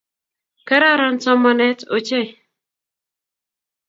[0.67, 2.27] Kararan somanet ochei